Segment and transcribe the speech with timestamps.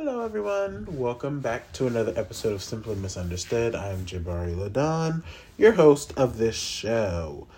[0.00, 0.86] Hello, everyone.
[0.96, 3.74] Welcome back to another episode of Simply Misunderstood.
[3.74, 5.24] I'm Jabari Ladon,
[5.56, 7.48] your host of this show.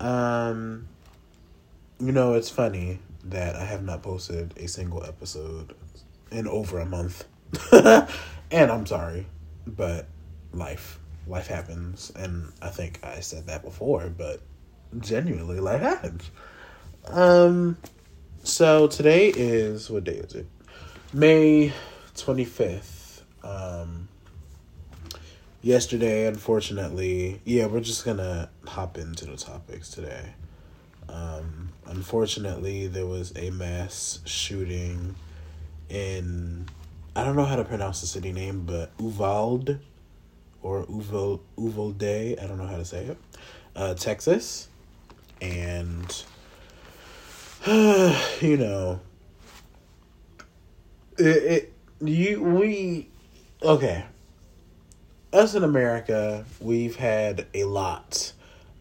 [0.00, 0.88] Um,
[1.98, 5.74] you know, it's funny that I have not posted a single episode
[6.32, 7.26] in over a month.
[7.70, 9.26] and I'm sorry,
[9.66, 10.06] but
[10.54, 10.98] life.
[11.26, 12.10] Life happens.
[12.16, 14.40] And I think I said that before, but
[15.00, 16.30] genuinely, life happens.
[17.08, 17.76] Um,
[18.42, 20.46] so today is, what day is it?
[21.12, 21.72] May
[22.14, 23.22] 25th.
[23.42, 24.06] Um,
[25.60, 30.34] yesterday, unfortunately, yeah, we're just gonna hop into the topics today.
[31.08, 35.16] Um, unfortunately, there was a mass shooting
[35.88, 36.68] in,
[37.16, 39.80] I don't know how to pronounce the city name, but Uvalde
[40.62, 42.04] or Uval, Uvalde,
[42.40, 43.18] I don't know how to say it,
[43.74, 44.68] uh, Texas.
[45.40, 46.24] And,
[47.66, 49.00] you know,
[51.18, 53.08] it, it you we
[53.62, 54.04] okay.
[55.32, 58.32] Us in america we've had a lot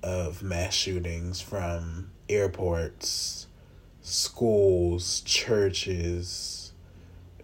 [0.01, 3.45] of mass shootings from airports
[4.01, 6.73] schools churches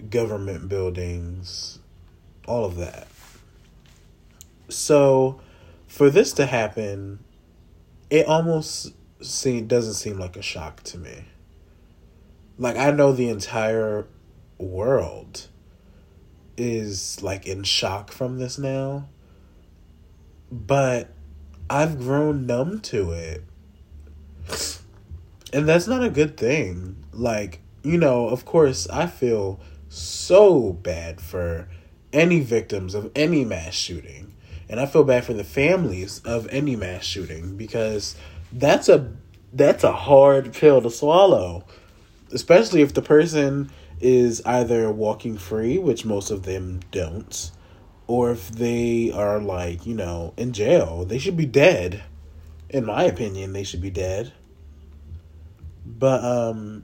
[0.09, 1.79] government buildings
[2.47, 3.07] all of that.
[4.69, 5.39] So
[5.87, 7.19] for this to happen
[8.09, 11.25] it almost seem, doesn't seem like a shock to me.
[12.57, 14.07] Like i know the entire
[14.57, 15.47] world
[16.57, 19.07] is like in shock from this now.
[20.51, 21.09] But
[21.69, 23.43] I've grown numb to it.
[25.51, 27.03] And that's not a good thing.
[27.11, 31.67] Like, you know, of course, I feel so bad for
[32.13, 34.33] any victims of any mass shooting.
[34.67, 38.15] And I feel bad for the families of any mass shooting because
[38.51, 39.11] that's a
[39.53, 41.65] that's a hard pill to swallow.
[42.31, 43.71] Especially if the person
[44.05, 47.49] is either walking free, which most of them don't,
[48.05, 52.03] or if they are like, you know, in jail, they should be dead.
[52.69, 54.31] In my opinion, they should be dead.
[55.83, 56.83] But um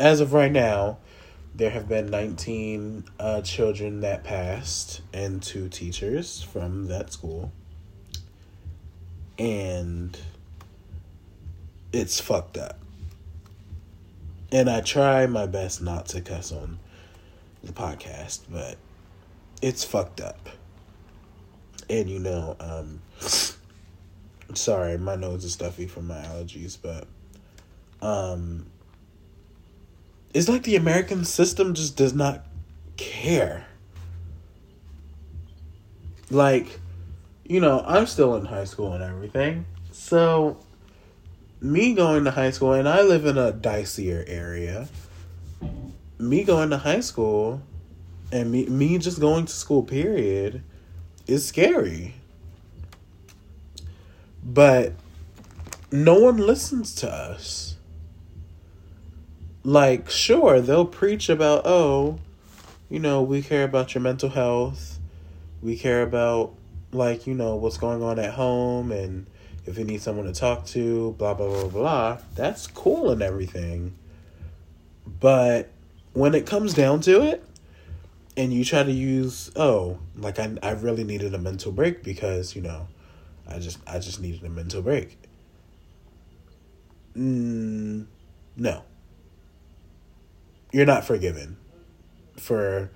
[0.00, 0.98] as of right now,
[1.54, 7.52] there have been 19 uh, children that passed and two teachers from that school.
[9.38, 10.18] And
[11.92, 12.81] it's fucked up
[14.52, 16.78] and I try my best not to cuss on
[17.64, 18.76] the podcast, but
[19.62, 20.48] it's fucked up.
[21.88, 23.00] And you know, um
[24.54, 27.08] sorry, my nose is stuffy from my allergies, but
[28.06, 28.66] um
[30.34, 32.46] it's like the American system just does not
[32.96, 33.66] care.
[36.30, 36.80] Like,
[37.44, 39.66] you know, I'm still in high school and everything.
[39.90, 40.58] So
[41.62, 44.88] me going to high school, and I live in a dicier area.
[46.18, 47.62] Me going to high school,
[48.32, 50.62] and me me just going to school, period,
[51.26, 52.14] is scary.
[54.44, 54.92] But
[55.92, 57.76] no one listens to us.
[59.62, 62.18] Like, sure, they'll preach about, oh,
[62.90, 64.98] you know, we care about your mental health.
[65.62, 66.54] We care about,
[66.90, 69.26] like, you know, what's going on at home and
[69.66, 73.94] if you need someone to talk to, blah, blah, blah, blah, that's cool and everything.
[75.20, 75.70] But
[76.12, 77.44] when it comes down to it,
[78.36, 82.56] and you try to use, oh, like I, I really needed a mental break because,
[82.56, 82.88] you know,
[83.46, 85.18] I just, I just needed a mental break.
[87.16, 88.06] Mm,
[88.56, 88.82] no.
[90.72, 91.58] You're not forgiven
[92.38, 92.90] for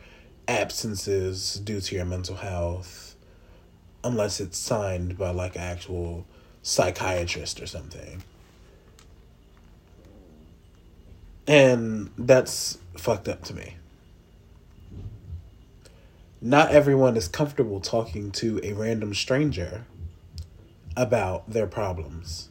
[0.49, 3.17] absences due to your mental health
[4.03, 6.27] unless it's signed by like actual
[6.67, 8.25] psychiatrist or something.
[11.47, 13.77] And that's fucked up to me.
[16.43, 19.85] Not everyone is comfortable talking to a random stranger
[20.97, 22.49] about their problems.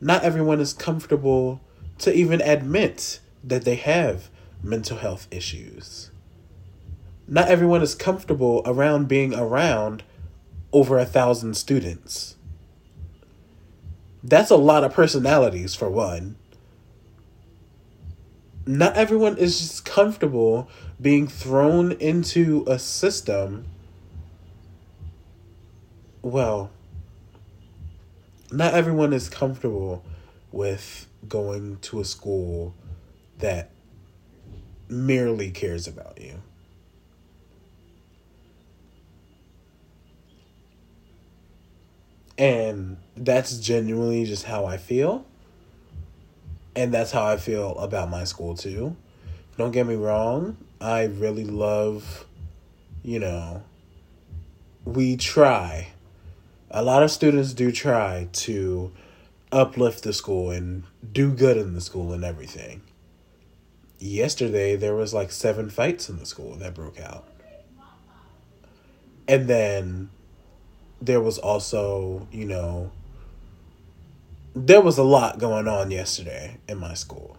[0.00, 1.60] Not everyone is comfortable
[1.98, 4.30] to even admit that they have
[4.64, 6.10] mental health issues.
[7.28, 10.02] Not everyone is comfortable around being around
[10.72, 12.34] over a thousand students.
[14.22, 16.36] That's a lot of personalities for one.
[18.66, 20.68] Not everyone is just comfortable
[21.00, 23.66] being thrown into a system.
[26.22, 26.70] Well,
[28.52, 30.04] not everyone is comfortable
[30.52, 32.74] with going to a school
[33.38, 33.70] that
[34.88, 36.42] merely cares about you.
[42.40, 45.26] And that's genuinely just how I feel.
[46.74, 48.96] And that's how I feel about my school too.
[49.58, 52.24] Don't get me wrong, I really love,
[53.02, 53.62] you know,
[54.86, 55.88] we try.
[56.70, 58.90] A lot of students do try to
[59.52, 62.80] uplift the school and do good in the school and everything.
[63.98, 67.28] Yesterday, there was like seven fights in the school that broke out.
[69.28, 70.08] And then
[71.00, 72.90] there was also, you know,
[74.54, 77.36] there was a lot going on yesterday in my school.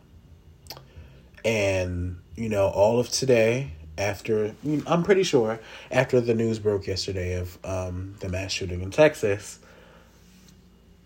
[1.44, 4.56] And, you know, all of today, after,
[4.88, 5.60] I'm pretty sure,
[5.92, 9.60] after the news broke yesterday of um, the mass shooting in Texas,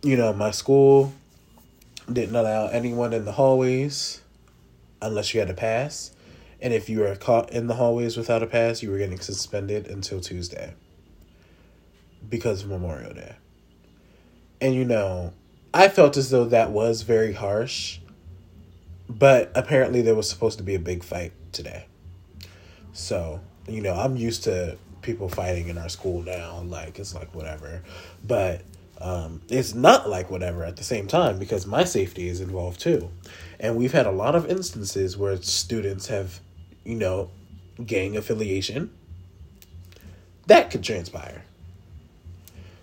[0.04, 1.14] you know, my school
[2.12, 4.22] didn't allow anyone in the hallways
[5.02, 6.12] unless you had a pass.
[6.62, 9.88] And if you were caught in the hallways without a pass, you were getting suspended
[9.88, 10.74] until Tuesday
[12.30, 13.36] because of Memorial Day.
[14.62, 15.34] And you know,
[15.74, 18.00] I felt as though that was very harsh,
[19.10, 21.86] but apparently there was supposed to be a big fight today.
[22.94, 26.62] So, you know, I'm used to people fighting in our school now.
[26.62, 27.84] Like, it's like whatever.
[28.26, 28.62] But
[29.02, 33.10] um, it's not like whatever at the same time because my safety is involved too.
[33.60, 36.40] And we've had a lot of instances where students have,
[36.84, 37.30] you know,
[37.86, 38.92] gang affiliation.
[40.48, 41.44] That could transpire.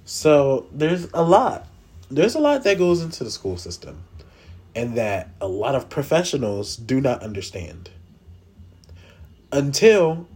[0.04, 1.66] So there's a lot.
[2.10, 4.02] There's a lot that goes into the school system
[4.74, 7.90] and that a lot of professionals do not understand
[9.50, 10.26] until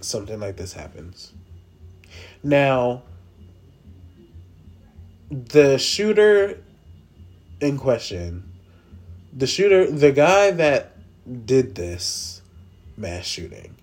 [0.00, 1.32] something like this happens.
[2.42, 3.02] Now,
[5.30, 6.58] the shooter
[7.60, 8.52] in question,
[9.32, 10.96] the shooter, the guy that
[11.46, 12.42] did this
[12.96, 13.76] mass shooting,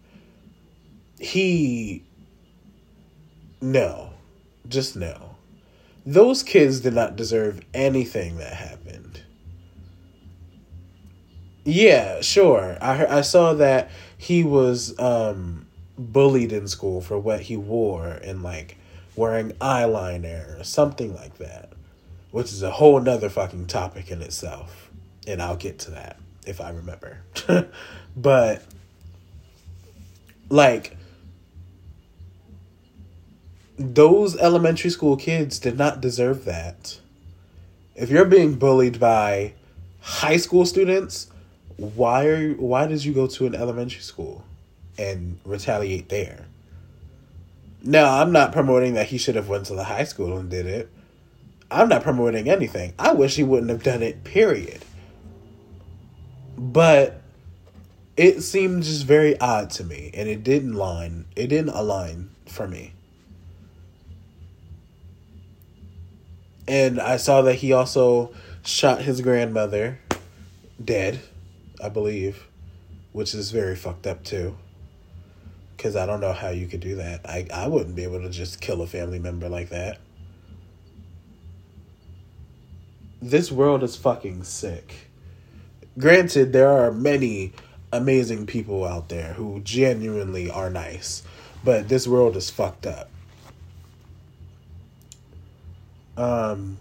[1.17, 2.03] he,
[3.61, 4.08] no,
[4.69, 5.35] just know
[6.05, 9.21] Those kids did not deserve anything that happened.
[11.65, 12.77] Yeah, sure.
[12.81, 15.67] I I saw that he was um
[15.97, 18.77] bullied in school for what he wore and like
[19.15, 21.73] wearing eyeliner or something like that,
[22.31, 24.89] which is a whole nother fucking topic in itself.
[25.27, 26.17] And I'll get to that
[26.47, 27.19] if I remember.
[28.17, 28.63] but,
[30.49, 30.97] like,
[33.79, 36.99] those elementary school kids did not deserve that.
[37.95, 39.53] If you're being bullied by
[40.01, 41.31] high school students,
[41.77, 44.43] why are why did you go to an elementary school
[44.97, 46.45] and retaliate there?
[47.81, 50.65] No, I'm not promoting that he should have went to the high school and did
[50.65, 50.89] it.
[51.71, 52.93] I'm not promoting anything.
[52.99, 54.83] I wish he wouldn't have done it, period.
[56.57, 57.21] But
[58.17, 62.67] it seemed just very odd to me and it didn't line it didn't align for
[62.67, 62.91] me.
[66.69, 68.31] And I saw that he also
[68.63, 69.99] shot his grandmother
[70.83, 71.19] dead,
[71.83, 72.45] I believe,
[73.11, 74.55] which is very fucked up too
[75.79, 77.21] because I don't know how you could do that.
[77.23, 79.97] I, I wouldn't be able to just kill a family member like that.
[83.21, 85.07] This world is fucking sick.
[85.97, 87.53] Granted, there are many
[87.93, 91.23] amazing people out there who genuinely are nice,
[91.63, 93.09] but this world is fucked up.
[96.19, 96.77] Um,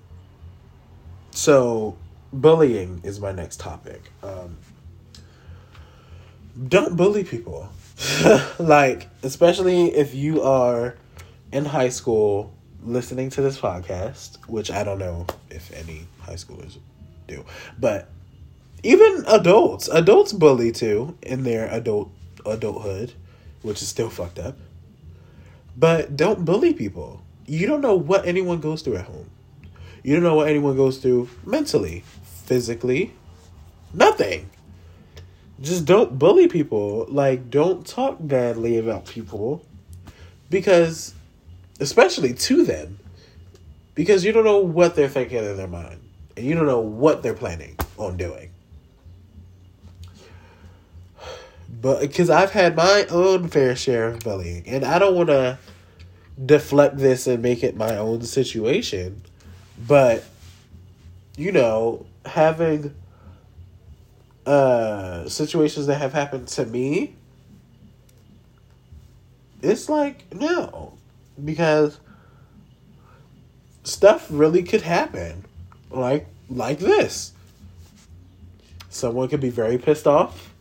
[1.31, 1.97] so,
[2.33, 4.11] bullying is my next topic.
[4.23, 4.59] Um,
[6.69, 7.69] don't bully people
[8.59, 10.97] like, especially if you are
[11.53, 12.53] in high school
[12.83, 16.77] listening to this podcast, which I don't know if any high schoolers
[17.29, 17.45] do,
[17.79, 18.09] but
[18.83, 22.11] even adults, adults bully too in their adult
[22.45, 23.13] adulthood,
[23.63, 24.57] which is still fucked up.
[25.77, 27.23] But don't bully people.
[27.49, 29.31] You don't know what anyone goes through at home.
[30.03, 32.05] You don't know what anyone goes through mentally,
[32.45, 33.15] physically,
[33.93, 34.51] nothing
[35.61, 37.07] just don't bully people.
[37.09, 39.65] Like, don't talk badly about people
[40.51, 41.15] because,
[41.81, 42.99] especially to them,
[43.95, 46.01] because you don't know what they're thinking in their mind
[46.37, 48.51] and you don't know what they're planning on doing.
[51.81, 55.59] But because I've had my own fair share of bullying, and I don't want to
[56.45, 59.23] deflect this and make it my own situation,
[59.87, 60.25] but
[61.37, 62.95] you know, having
[64.47, 67.15] uh, situations that have happened to me,
[69.63, 70.95] it's like no,
[71.45, 71.99] because
[73.85, 75.45] stuff really could happen,
[75.91, 77.33] like like this.
[78.91, 80.53] Someone could be very pissed off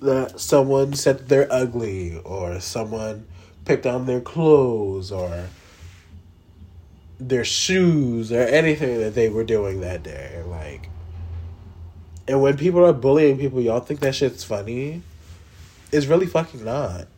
[0.00, 3.26] that someone said they're ugly, or someone
[3.66, 5.48] picked on their clothes, or
[7.20, 10.42] their shoes, or anything that they were doing that day.
[10.46, 10.88] Like
[12.26, 15.02] And when people are bullying people, y'all think that shit's funny.
[15.92, 17.08] It's really fucking not.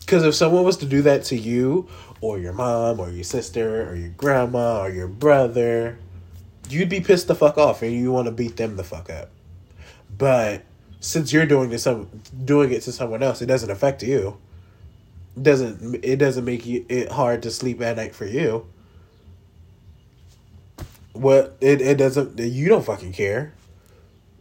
[0.00, 1.88] Because if someone was to do that to you,
[2.20, 5.98] or your mom, or your sister, or your grandma, or your brother,
[6.68, 9.30] you'd be pissed the fuck off and you want to beat them the fuck up.
[10.16, 10.62] But
[11.00, 11.86] since you're doing this,
[12.44, 14.36] doing it to someone else, it doesn't affect you.
[15.40, 18.66] Doesn't it doesn't make you it hard to sleep at night for you.
[21.12, 23.54] What it it doesn't you don't fucking care.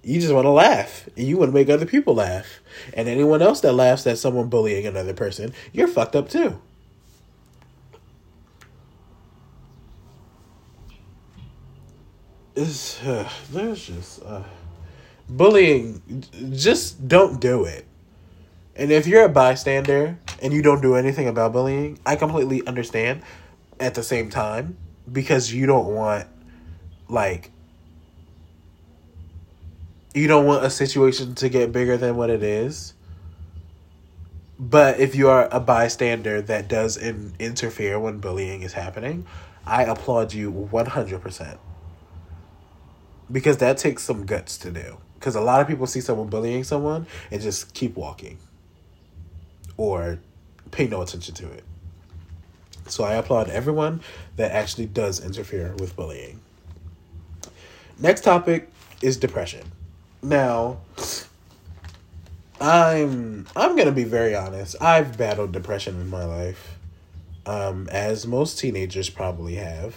[0.04, 1.08] You just want to laugh.
[1.16, 2.60] And you want to make other people laugh.
[2.94, 6.60] And anyone else that laughs at someone bullying another person, you're fucked up too.
[12.56, 14.44] It's, uh, there's just uh,
[15.30, 16.02] bullying.
[16.52, 17.86] Just don't do it.
[18.76, 23.22] And if you're a bystander and you don't do anything about bullying, I completely understand
[23.80, 24.78] at the same time
[25.12, 26.28] because you don't want
[27.10, 27.52] like
[30.14, 32.94] you don't want a situation to get bigger than what it is.
[34.60, 39.26] But if you are a bystander that does in, interfere when bullying is happening,
[39.66, 41.58] I applaud you 100%.
[43.32, 44.98] Because that takes some guts to do.
[45.16, 48.38] Because a lot of people see someone bullying someone and just keep walking
[49.78, 50.20] or
[50.72, 51.64] pay no attention to it.
[52.88, 54.02] So I applaud everyone
[54.36, 56.42] that actually does interfere with bullying.
[58.00, 58.70] Next topic
[59.02, 59.72] is depression.
[60.24, 60.80] Now,
[62.60, 64.76] I'm I'm gonna be very honest.
[64.82, 66.78] I've battled depression in my life,
[67.46, 69.96] um, as most teenagers probably have,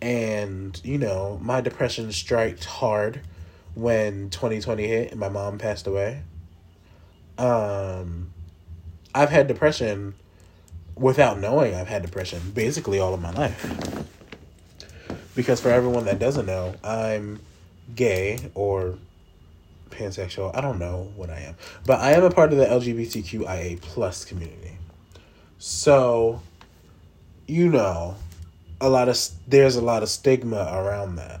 [0.00, 3.20] and you know my depression struck hard
[3.74, 6.22] when twenty twenty hit and my mom passed away.
[7.38, 8.32] Um,
[9.16, 10.14] I've had depression
[10.94, 14.04] without knowing I've had depression basically all of my life.
[15.34, 17.40] Because for everyone that doesn't know, I'm
[17.94, 18.98] gay or
[19.90, 20.54] pansexual.
[20.54, 24.24] I don't know what I am, but I am a part of the LGBTQIA plus
[24.24, 24.76] community.
[25.58, 26.42] So,
[27.46, 28.16] you know,
[28.80, 31.40] a lot of there's a lot of stigma around that,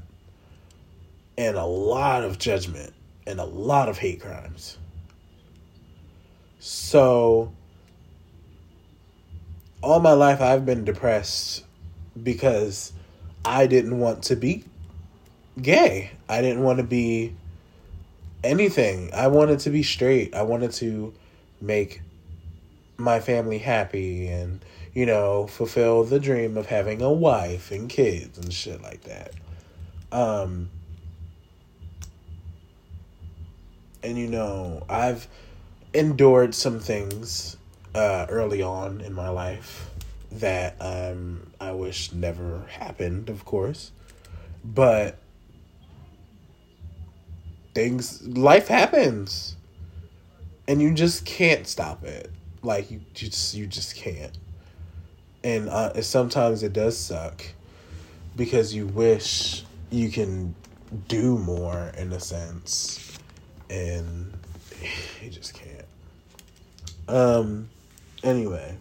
[1.36, 2.94] and a lot of judgment
[3.26, 4.78] and a lot of hate crimes.
[6.58, 7.52] So,
[9.82, 11.64] all my life I've been depressed
[12.20, 12.92] because
[13.44, 14.64] I didn't want to be
[15.60, 16.10] gay.
[16.28, 17.34] I didn't want to be
[18.42, 19.10] anything.
[19.12, 20.34] I wanted to be straight.
[20.34, 21.12] I wanted to
[21.60, 22.00] make
[22.96, 24.64] my family happy and,
[24.94, 29.32] you know, fulfill the dream of having a wife and kids and shit like that.
[30.12, 30.70] Um,
[34.02, 35.28] and, you know, I've
[35.92, 37.55] endured some things
[37.96, 39.90] uh, early on in my life
[40.30, 43.90] that um, I wish never happened, of course.
[44.62, 45.18] But
[47.74, 49.56] things life happens.
[50.68, 52.30] And you just can't stop it.
[52.62, 54.36] Like you just you just can't.
[55.44, 57.44] And uh, sometimes it does suck
[58.34, 60.54] because you wish you can
[61.08, 63.18] do more in a sense.
[63.70, 64.36] And
[65.22, 65.86] you just can't.
[67.08, 67.68] Um
[68.22, 68.76] anyway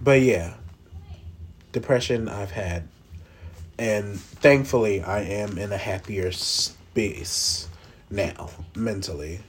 [0.00, 0.54] but yeah
[1.72, 2.86] depression i've had
[3.78, 7.68] and thankfully i am in a happier space
[8.10, 9.40] now mentally.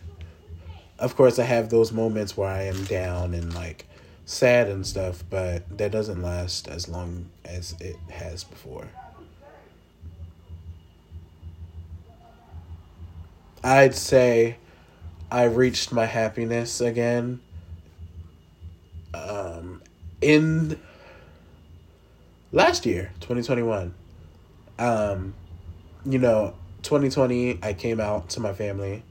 [0.99, 3.85] Of course, I have those moments where I am down and like
[4.25, 8.87] sad and stuff, but that doesn't last as long as it has before.
[13.63, 14.57] I'd say
[15.31, 17.41] I reached my happiness again
[20.21, 20.79] in
[22.51, 23.93] last year, 2021.
[24.79, 25.33] Um,
[26.05, 29.03] you know, 2020, I came out to my family.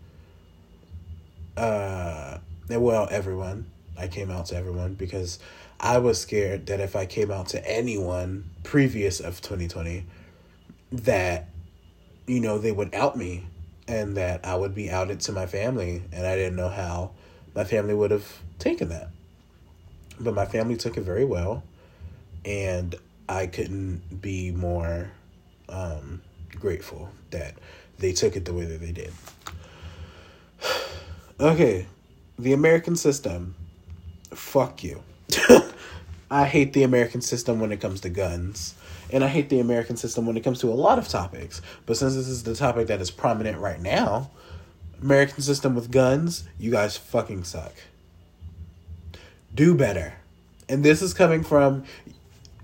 [1.57, 3.71] Uh, well, everyone.
[3.99, 5.39] I came out to everyone because
[5.81, 10.05] I was scared that if I came out to anyone previous of 2020,
[10.93, 11.49] that,
[12.27, 13.47] you know, they would out me
[13.89, 16.03] and that I would be outed to my family.
[16.13, 17.13] And I didn't know how
[17.55, 19.09] my family would have taken that.
[20.19, 21.63] But my family took it very well.
[22.45, 22.95] And
[23.29, 25.11] I couldn't be more
[25.69, 27.55] um, grateful that
[27.99, 29.13] they took it the way that they did.
[31.41, 31.87] okay,
[32.39, 33.55] the American system.
[34.31, 35.03] Fuck you.
[36.31, 38.75] I hate the American system when it comes to guns.
[39.13, 41.63] And I hate the American system when it comes to a lot of topics.
[41.87, 44.31] But since this is the topic that is prominent right now,
[45.01, 47.73] American system with guns, you guys fucking suck.
[49.57, 50.13] Do better.
[50.69, 51.85] And this is coming from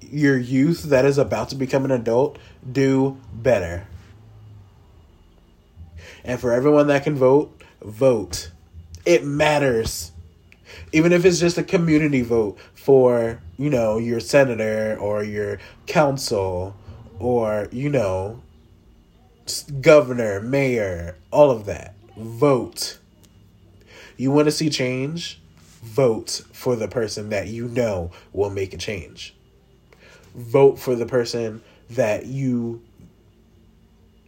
[0.02, 2.38] your youth that is about to become an adult.
[2.70, 3.86] Do better.
[6.22, 8.50] And for everyone that can vote, vote.
[9.06, 10.12] It matters.
[10.92, 16.76] Even if it's just a community vote for, you know, your senator or your council
[17.18, 18.42] or, you know,
[19.80, 21.94] governor, mayor, all of that.
[22.18, 22.98] Vote.
[24.18, 25.41] You want to see change?
[25.82, 29.34] Vote for the person that you know will make a change.
[30.34, 31.60] Vote for the person
[31.90, 32.82] that you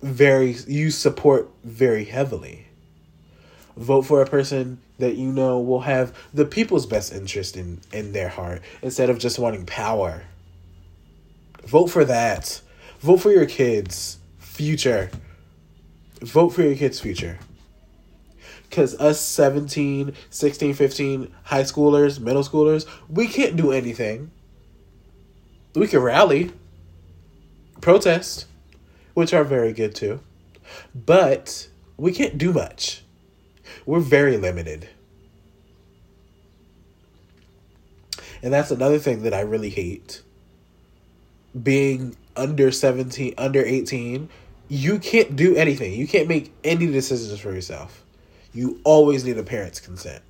[0.03, 2.67] very you support very heavily.
[3.77, 8.13] Vote for a person that you know will have the people's best interest in in
[8.13, 10.25] their heart instead of just wanting power.
[11.65, 12.61] Vote for that.
[13.01, 15.11] Vote for your kids' future.
[16.21, 17.39] Vote for your kids' future.
[18.75, 24.33] Because us 17, 16, 15 high schoolers, middle schoolers, we can't do anything.
[25.77, 26.51] We can rally,
[27.81, 28.47] protest,
[29.15, 30.19] which are very good too.
[30.93, 33.05] But we can't do much.
[33.87, 34.89] We're very limited.
[38.43, 40.21] And that's another thing that I really hate.
[41.63, 44.29] Being under 17, under 18,
[44.67, 45.93] you can't do anything.
[45.93, 48.04] You can't make any decisions for yourself.
[48.55, 50.23] You always need a parent's consent.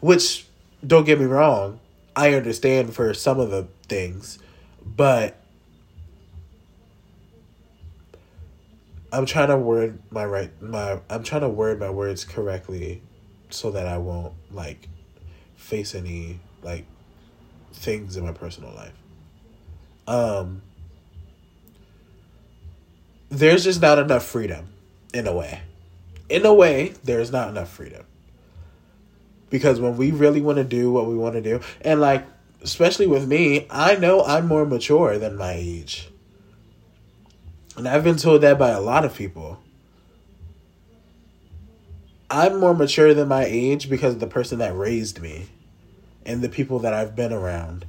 [0.00, 0.46] Which,
[0.86, 1.80] don't get me wrong,
[2.14, 4.38] I understand for some of the things,
[4.84, 5.40] but
[9.12, 13.02] I'm trying to word my right my I'm trying to word my words correctly
[13.50, 14.88] so that I won't like
[15.56, 16.84] face any like
[17.72, 18.92] things in my personal life.
[20.06, 20.62] Um
[23.30, 24.68] there's just not enough freedom
[25.14, 25.60] in a way.
[26.30, 28.06] In a way, there's not enough freedom.
[29.50, 32.24] Because when we really want to do what we want to do, and like,
[32.62, 36.08] especially with me, I know I'm more mature than my age.
[37.76, 39.60] And I've been told that by a lot of people.
[42.30, 45.48] I'm more mature than my age because of the person that raised me
[46.24, 47.86] and the people that I've been around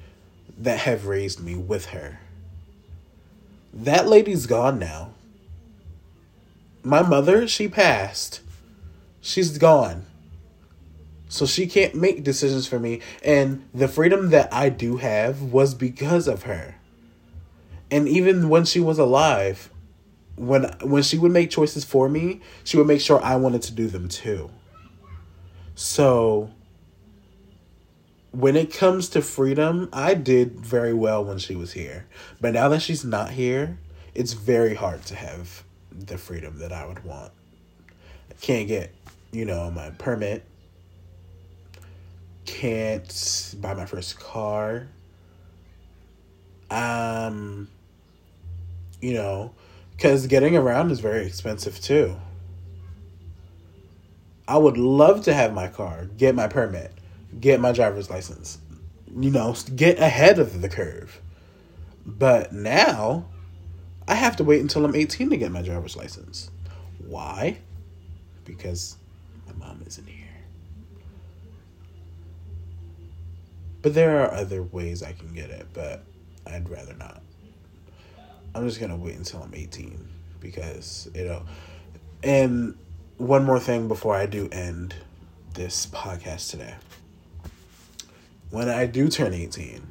[0.58, 2.20] that have raised me with her.
[3.72, 5.12] That lady's gone now.
[6.84, 8.42] My mother, she passed.
[9.22, 10.06] She's gone.
[11.30, 13.02] So she can't make decisions for me.
[13.24, 16.76] And the freedom that I do have was because of her.
[17.90, 19.70] And even when she was alive,
[20.36, 23.74] when when she would make choices for me, she would make sure I wanted to
[23.74, 24.50] do them too.
[25.76, 26.52] So
[28.32, 32.08] when it comes to freedom, I did very well when she was here.
[32.40, 33.78] But now that she's not here,
[34.16, 37.32] it's very hard to have the freedom that I would want.
[38.30, 38.94] I can't get,
[39.32, 40.44] you know, my permit.
[42.46, 44.88] Can't buy my first car.
[46.70, 47.68] Um,
[49.02, 49.54] you know,
[49.96, 52.16] because getting around is very expensive too.
[54.48, 56.92] I would love to have my car, get my permit,
[57.40, 58.58] get my driver's license,
[59.18, 61.22] you know, get ahead of the curve.
[62.06, 63.26] But now,
[64.12, 66.52] I have to wait until I'm 18 to get my driver's license.
[67.08, 67.58] Why?
[68.44, 68.98] Because
[69.48, 70.28] my mom isn't here.
[73.82, 76.04] But there are other ways I can get it, but
[76.46, 77.22] I'd rather not.
[78.54, 80.06] I'm just gonna wait until I'm 18
[80.42, 81.44] because you know.
[82.22, 82.78] And
[83.16, 84.94] one more thing before I do end
[85.54, 86.76] this podcast today.
[88.50, 89.88] When I do turn 18,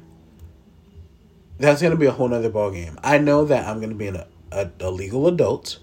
[1.61, 2.97] that's gonna be a whole nother ball game.
[3.03, 5.79] I know that I'm gonna be an, a, a legal adult,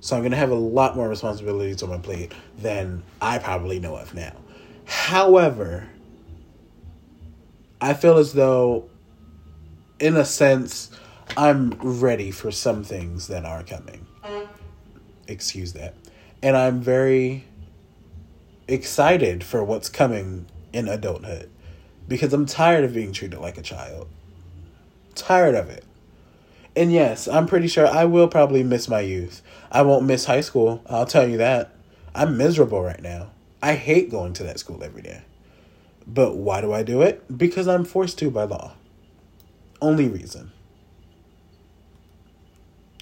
[0.00, 3.96] so I'm gonna have a lot more responsibilities on my plate than I probably know
[3.96, 4.36] of now.
[4.84, 5.88] However,
[7.80, 8.88] I feel as though,
[9.98, 10.90] in a sense,
[11.36, 14.06] I'm ready for some things that are coming.
[15.26, 15.94] Excuse that.
[16.42, 17.44] And I'm very
[18.66, 21.50] excited for what's coming in adulthood
[22.06, 24.08] because I'm tired of being treated like a child.
[25.18, 25.84] Tired of it.
[26.76, 29.42] And yes, I'm pretty sure I will probably miss my youth.
[29.70, 31.74] I won't miss high school, I'll tell you that.
[32.14, 33.30] I'm miserable right now.
[33.62, 35.22] I hate going to that school every day.
[36.06, 37.36] But why do I do it?
[37.36, 38.74] Because I'm forced to by law.
[39.82, 40.52] Only reason.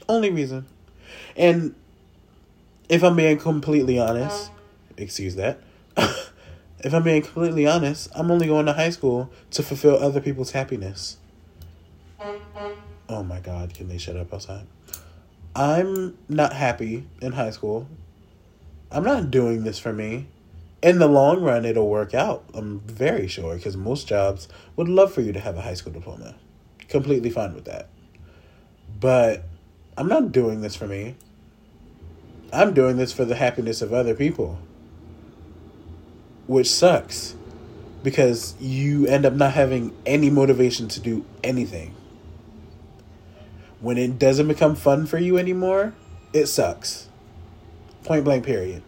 [0.08, 0.66] Only reason.
[1.36, 1.74] And
[2.88, 4.94] if I'm being completely honest, uh-huh.
[4.96, 5.60] excuse that.
[5.96, 10.52] if I'm being completely honest, I'm only going to high school to fulfill other people's
[10.52, 11.18] happiness.
[13.08, 14.66] Oh my god, can they shut up outside?
[15.54, 17.88] I'm not happy in high school.
[18.90, 20.26] I'm not doing this for me.
[20.82, 22.44] In the long run, it'll work out.
[22.54, 25.92] I'm very sure because most jobs would love for you to have a high school
[25.92, 26.34] diploma.
[26.88, 27.88] Completely fine with that.
[29.00, 29.44] But
[29.96, 31.16] I'm not doing this for me.
[32.52, 34.58] I'm doing this for the happiness of other people.
[36.46, 37.34] Which sucks
[38.02, 41.94] because you end up not having any motivation to do anything.
[43.80, 45.92] When it doesn't become fun for you anymore,
[46.32, 47.08] it sucks.
[48.04, 48.82] Point blank, period.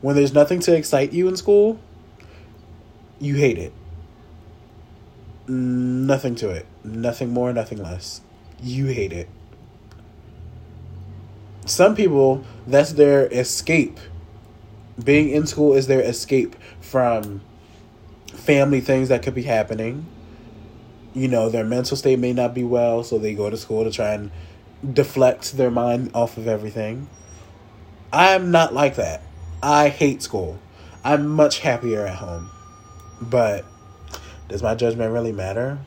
[0.00, 1.78] When there's nothing to excite you in school,
[3.18, 3.72] you hate it.
[5.46, 6.66] Nothing to it.
[6.84, 8.20] Nothing more, nothing less.
[8.62, 9.28] You hate it.
[11.66, 13.98] Some people, that's their escape.
[15.02, 17.42] Being in school is their escape from
[18.26, 20.06] family things that could be happening.
[21.12, 23.90] You know, their mental state may not be well, so they go to school to
[23.90, 24.30] try and
[24.92, 27.08] deflect their mind off of everything.
[28.12, 29.22] I'm not like that.
[29.62, 30.58] I hate school.
[31.04, 32.50] I'm much happier at home.
[33.20, 33.64] But
[34.48, 35.78] does my judgment really matter?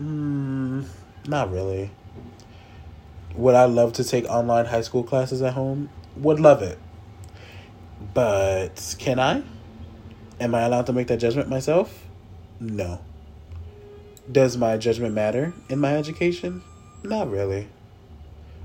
[0.00, 0.86] Mm,
[1.26, 1.90] not really.
[3.34, 5.88] Would I love to take online high school classes at home?
[6.16, 6.78] Would love it.
[8.12, 9.42] But can I?
[10.40, 12.06] Am I allowed to make that judgment myself?
[12.60, 13.00] No.
[14.30, 16.62] Does my judgment matter in my education?
[17.02, 17.68] Not really.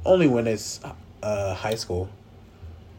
[0.05, 0.79] Only when it's
[1.21, 2.09] uh, high school.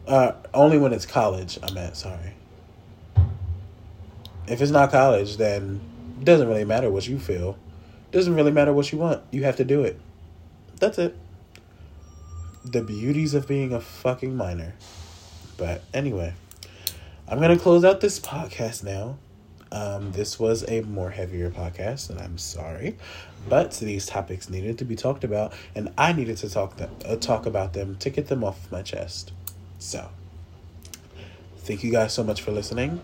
[0.07, 2.35] Uh, only when it's college, I meant, sorry.
[4.47, 5.81] If it's not college, then
[6.19, 7.57] it doesn't really matter what you feel.
[8.11, 9.23] It doesn't really matter what you want.
[9.31, 9.99] You have to do it.
[10.79, 11.15] That's it.
[12.63, 14.75] The beauties of being a fucking minor.
[15.57, 16.33] But anyway,
[17.27, 19.17] I'm going to close out this podcast now.
[19.71, 22.97] Um, this was a more heavier podcast, and I'm sorry,
[23.47, 27.15] but these topics needed to be talked about, and I needed to talk them, uh,
[27.15, 29.31] talk about them to get them off my chest.
[29.79, 30.09] So,
[31.59, 33.01] thank you guys so much for listening.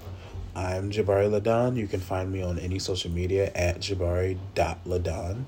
[0.56, 1.77] I'm Jabari Ladon.
[1.77, 5.45] You can find me on any social media at jabari.ladon.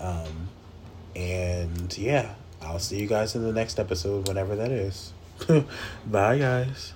[0.00, 0.48] Um,
[1.16, 5.12] and yeah, I'll see you guys in the next episode, whenever that is.
[6.06, 6.94] Bye, guys.